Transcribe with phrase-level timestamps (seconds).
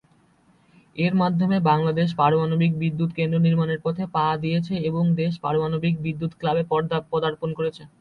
[0.95, 6.63] এর মাধ্যমে বাংলাদেশ পারমাণবিক বিদ্যুৎকেন্দ্র নির্মাণের পথে পা দিয়েছে এবং দেশ পারমাণবিক বিদ্যুৎ ক্লাবে
[7.11, 7.83] পদার্পণ করেছে।